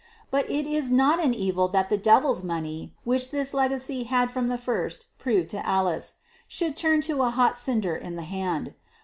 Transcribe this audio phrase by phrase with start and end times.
[0.31, 4.47] But it is not an evil that the devil's money, which this legacy had from
[4.47, 6.15] the first proved to Alice,
[6.47, 8.73] should turn to a hot cinder in the hand.